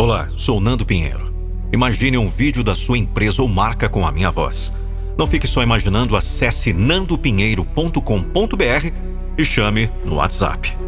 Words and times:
Olá, 0.00 0.28
sou 0.36 0.60
Nando 0.60 0.86
Pinheiro. 0.86 1.34
Imagine 1.72 2.18
um 2.18 2.28
vídeo 2.28 2.62
da 2.62 2.76
sua 2.76 2.96
empresa 2.96 3.42
ou 3.42 3.48
marca 3.48 3.88
com 3.88 4.06
a 4.06 4.12
minha 4.12 4.30
voz. 4.30 4.72
Não 5.18 5.26
fique 5.26 5.44
só 5.44 5.60
imaginando, 5.60 6.16
acesse 6.16 6.72
nandopinheiro.com.br 6.72 8.92
e 9.36 9.44
chame 9.44 9.90
no 10.04 10.14
WhatsApp. 10.14 10.78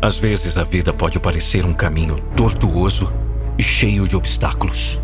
Às 0.00 0.16
vezes 0.16 0.56
a 0.56 0.64
vida 0.64 0.94
pode 0.94 1.20
parecer 1.20 1.66
um 1.66 1.74
caminho 1.74 2.16
tortuoso 2.34 3.12
e 3.58 3.62
cheio 3.62 4.08
de 4.08 4.16
obstáculos. 4.16 4.98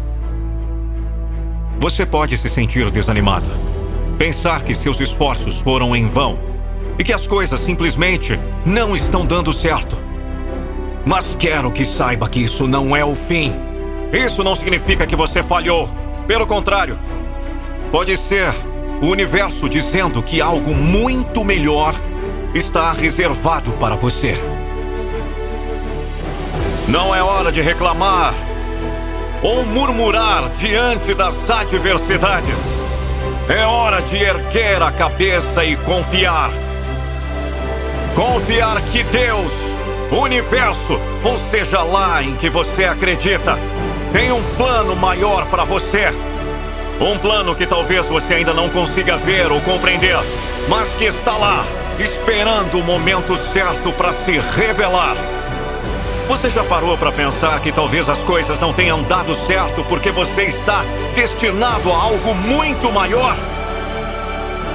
Você 1.78 2.06
pode 2.06 2.38
se 2.38 2.48
sentir 2.48 2.90
desanimado, 2.90 3.50
pensar 4.16 4.62
que 4.62 4.74
seus 4.74 4.98
esforços 4.98 5.60
foram 5.60 5.94
em 5.94 6.06
vão 6.06 6.38
e 6.98 7.04
que 7.04 7.12
as 7.12 7.26
coisas 7.26 7.60
simplesmente 7.60 8.40
não 8.64 8.96
estão 8.96 9.26
dando 9.26 9.52
certo. 9.52 10.11
Mas 11.04 11.34
quero 11.34 11.70
que 11.72 11.84
saiba 11.84 12.28
que 12.28 12.40
isso 12.40 12.66
não 12.68 12.96
é 12.96 13.04
o 13.04 13.14
fim. 13.14 13.52
Isso 14.12 14.44
não 14.44 14.54
significa 14.54 15.06
que 15.06 15.16
você 15.16 15.42
falhou. 15.42 15.88
Pelo 16.26 16.46
contrário, 16.46 16.98
pode 17.90 18.16
ser 18.16 18.54
o 19.02 19.06
universo 19.06 19.68
dizendo 19.68 20.22
que 20.22 20.40
algo 20.40 20.74
muito 20.74 21.44
melhor 21.44 21.94
está 22.54 22.92
reservado 22.92 23.72
para 23.72 23.96
você. 23.96 24.36
Não 26.86 27.14
é 27.14 27.22
hora 27.22 27.50
de 27.50 27.60
reclamar 27.60 28.34
ou 29.42 29.64
murmurar 29.66 30.50
diante 30.50 31.14
das 31.14 31.50
adversidades. 31.50 32.76
É 33.48 33.64
hora 33.66 34.00
de 34.00 34.16
erguer 34.16 34.82
a 34.82 34.92
cabeça 34.92 35.64
e 35.64 35.76
confiar. 35.76 36.50
Confiar 38.14 38.80
que 38.82 39.02
Deus, 39.02 39.74
universo, 40.20 41.00
ou 41.24 41.38
seja 41.38 41.82
lá 41.82 42.22
em 42.22 42.34
que 42.36 42.50
você 42.50 42.84
acredita, 42.84 43.58
tem 44.12 44.30
um 44.30 44.42
plano 44.56 44.94
maior 44.94 45.46
para 45.46 45.64
você. 45.64 46.12
Um 47.00 47.18
plano 47.18 47.54
que 47.54 47.66
talvez 47.66 48.06
você 48.06 48.34
ainda 48.34 48.52
não 48.52 48.68
consiga 48.68 49.16
ver 49.16 49.50
ou 49.50 49.60
compreender, 49.62 50.16
mas 50.68 50.94
que 50.94 51.04
está 51.04 51.36
lá, 51.36 51.64
esperando 51.98 52.78
o 52.78 52.84
momento 52.84 53.36
certo 53.36 53.92
para 53.92 54.12
se 54.12 54.38
revelar. 54.38 55.16
Você 56.28 56.48
já 56.48 56.62
parou 56.64 56.96
para 56.96 57.10
pensar 57.10 57.60
que 57.60 57.72
talvez 57.72 58.08
as 58.08 58.22
coisas 58.22 58.58
não 58.58 58.72
tenham 58.72 59.02
dado 59.02 59.34
certo 59.34 59.84
porque 59.84 60.10
você 60.10 60.44
está 60.44 60.84
destinado 61.14 61.92
a 61.92 61.96
algo 61.96 62.34
muito 62.34 62.90
maior? 62.92 63.36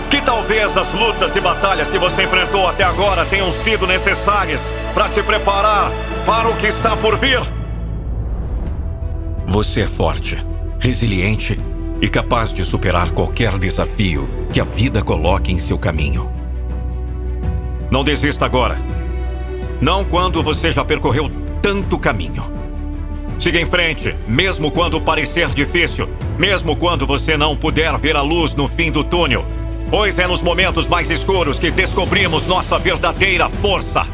Que 0.09 0.21
talvez 0.21 0.77
as 0.77 0.93
lutas 0.93 1.35
e 1.35 1.41
batalhas 1.41 1.89
que 1.89 1.99
você 1.99 2.23
enfrentou 2.23 2.67
até 2.67 2.83
agora 2.83 3.25
tenham 3.25 3.51
sido 3.51 3.85
necessárias 3.85 4.73
para 4.93 5.09
te 5.09 5.21
preparar 5.21 5.91
para 6.25 6.49
o 6.49 6.55
que 6.55 6.67
está 6.67 6.95
por 6.95 7.17
vir? 7.17 7.41
Você 9.45 9.81
é 9.81 9.87
forte, 9.87 10.37
resiliente 10.79 11.59
e 12.01 12.07
capaz 12.07 12.53
de 12.53 12.63
superar 12.63 13.11
qualquer 13.11 13.57
desafio 13.57 14.29
que 14.51 14.59
a 14.59 14.63
vida 14.63 15.01
coloque 15.01 15.51
em 15.51 15.59
seu 15.59 15.77
caminho. 15.77 16.31
Não 17.89 18.03
desista 18.03 18.45
agora. 18.45 18.77
Não 19.81 20.03
quando 20.03 20.43
você 20.43 20.71
já 20.71 20.83
percorreu 20.83 21.29
tanto 21.61 21.97
caminho. 21.97 22.43
Siga 23.39 23.59
em 23.59 23.65
frente, 23.65 24.15
mesmo 24.27 24.71
quando 24.71 24.99
parecer 24.99 25.49
difícil, 25.49 26.09
mesmo 26.37 26.75
quando 26.75 27.05
você 27.05 27.37
não 27.37 27.55
puder 27.55 27.95
ver 27.97 28.15
a 28.15 28.21
luz 28.21 28.55
no 28.55 28.67
fim 28.67 28.91
do 28.91 29.03
túnel, 29.03 29.45
pois 29.89 30.19
é 30.19 30.27
nos 30.27 30.41
momentos 30.41 30.87
mais 30.87 31.09
escuros 31.09 31.57
que 31.57 31.71
descobrimos 31.71 32.45
nossa 32.45 32.77
verdadeira 32.77 33.49
força. 33.49 34.05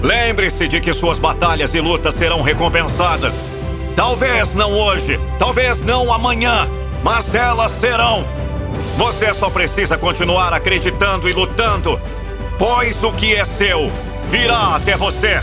Lembre-se 0.00 0.68
de 0.68 0.80
que 0.80 0.92
suas 0.92 1.18
batalhas 1.18 1.74
e 1.74 1.80
lutas 1.80 2.14
serão 2.14 2.42
recompensadas. 2.42 3.50
Talvez 3.96 4.54
não 4.54 4.72
hoje, 4.72 5.18
talvez 5.38 5.80
não 5.80 6.12
amanhã, 6.12 6.68
mas 7.02 7.34
elas 7.34 7.70
serão. 7.70 8.24
Você 8.98 9.32
só 9.32 9.48
precisa 9.48 9.96
continuar 9.96 10.52
acreditando 10.52 11.28
e 11.28 11.32
lutando, 11.32 12.00
pois 12.58 13.02
o 13.02 13.12
que 13.12 13.34
é 13.34 13.44
seu 13.44 13.90
virá 14.24 14.76
até 14.76 14.96
você. 14.96 15.42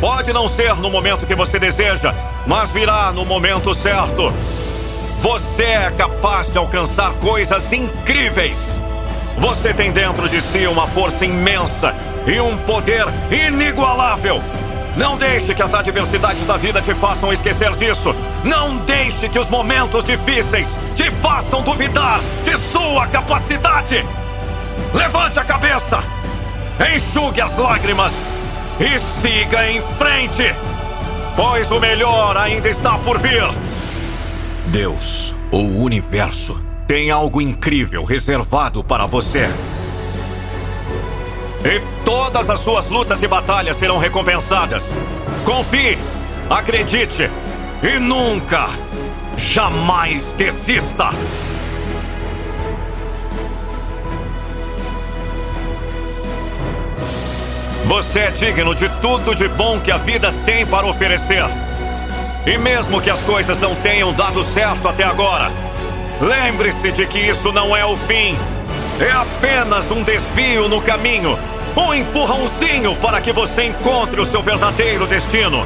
Pode 0.00 0.32
não 0.32 0.46
ser 0.46 0.74
no 0.76 0.90
momento 0.90 1.26
que 1.26 1.34
você 1.34 1.58
deseja, 1.58 2.14
mas 2.46 2.70
virá 2.70 3.10
no 3.12 3.24
momento 3.24 3.74
certo. 3.74 4.32
Você 5.20 5.64
é 5.64 5.90
capaz 5.90 6.50
de 6.52 6.58
alcançar 6.58 7.12
coisas 7.14 7.72
incríveis. 7.72 8.80
Você 9.38 9.74
tem 9.74 9.90
dentro 9.90 10.28
de 10.28 10.40
si 10.40 10.66
uma 10.66 10.86
força 10.86 11.24
imensa 11.24 11.94
e 12.26 12.40
um 12.40 12.56
poder 12.58 13.04
inigualável. 13.30 14.40
Não 14.96 15.16
deixe 15.16 15.54
que 15.54 15.62
as 15.62 15.74
adversidades 15.74 16.44
da 16.44 16.56
vida 16.56 16.80
te 16.80 16.94
façam 16.94 17.32
esquecer 17.32 17.74
disso. 17.76 18.14
Não 18.44 18.78
deixe 18.78 19.28
que 19.28 19.38
os 19.38 19.48
momentos 19.48 20.04
difíceis 20.04 20.78
te 20.94 21.10
façam 21.10 21.62
duvidar 21.62 22.20
de 22.44 22.56
sua 22.56 23.06
capacidade. 23.06 24.04
Levante 24.94 25.38
a 25.38 25.44
cabeça, 25.44 26.02
enxugue 26.94 27.40
as 27.40 27.56
lágrimas 27.56 28.28
e 28.80 28.98
siga 28.98 29.70
em 29.70 29.80
frente, 29.98 30.54
pois 31.36 31.70
o 31.70 31.80
melhor 31.80 32.36
ainda 32.36 32.68
está 32.68 32.96
por 32.98 33.18
vir. 33.18 33.67
Deus, 34.68 35.34
ou 35.50 35.64
o 35.64 35.82
universo, 35.82 36.60
tem 36.86 37.10
algo 37.10 37.40
incrível 37.40 38.04
reservado 38.04 38.84
para 38.84 39.06
você. 39.06 39.48
E 41.64 41.80
todas 42.04 42.48
as 42.50 42.60
suas 42.60 42.88
lutas 42.90 43.22
e 43.22 43.28
batalhas 43.28 43.76
serão 43.76 43.98
recompensadas. 43.98 44.98
Confie, 45.44 45.98
acredite 46.50 47.30
e 47.82 47.98
nunca, 47.98 48.68
jamais 49.36 50.34
desista. 50.34 51.10
Você 57.86 58.18
é 58.18 58.30
digno 58.30 58.74
de 58.74 58.86
tudo 59.00 59.34
de 59.34 59.48
bom 59.48 59.80
que 59.80 59.90
a 59.90 59.96
vida 59.96 60.30
tem 60.44 60.66
para 60.66 60.86
oferecer. 60.86 61.67
E 62.48 62.56
mesmo 62.56 62.98
que 62.98 63.10
as 63.10 63.22
coisas 63.22 63.58
não 63.58 63.74
tenham 63.74 64.10
dado 64.14 64.42
certo 64.42 64.88
até 64.88 65.04
agora, 65.04 65.52
lembre-se 66.18 66.90
de 66.90 67.06
que 67.06 67.18
isso 67.18 67.52
não 67.52 67.76
é 67.76 67.84
o 67.84 67.94
fim. 67.94 68.38
É 68.98 69.12
apenas 69.12 69.90
um 69.90 70.02
desvio 70.02 70.66
no 70.66 70.80
caminho, 70.80 71.38
um 71.76 71.92
empurrãozinho 71.92 72.96
para 72.96 73.20
que 73.20 73.32
você 73.32 73.64
encontre 73.64 74.18
o 74.18 74.24
seu 74.24 74.40
verdadeiro 74.40 75.06
destino. 75.06 75.62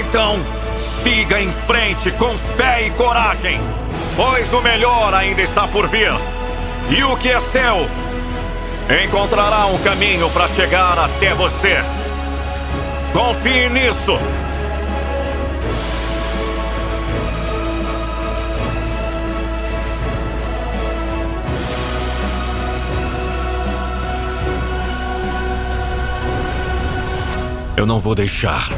Então, 0.00 0.40
siga 0.78 1.38
em 1.38 1.52
frente 1.52 2.10
com 2.12 2.34
fé 2.56 2.86
e 2.86 2.90
coragem, 2.92 3.60
pois 4.16 4.50
o 4.54 4.62
melhor 4.62 5.12
ainda 5.12 5.42
está 5.42 5.68
por 5.68 5.86
vir. 5.86 6.14
E 6.88 7.04
o 7.04 7.14
que 7.18 7.28
é 7.28 7.38
seu 7.40 7.86
encontrará 9.04 9.66
um 9.66 9.76
caminho 9.80 10.30
para 10.30 10.48
chegar 10.48 10.98
até 10.98 11.34
você. 11.34 11.76
Confie 13.12 13.68
nisso. 13.68 14.18
Eu 27.76 27.86
não 27.86 27.98
vou 27.98 28.14
deixar 28.14 28.68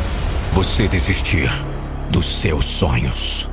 você 0.53 0.86
desistir 0.86 1.50
dos 2.10 2.26
seus 2.26 2.64
sonhos. 2.64 3.51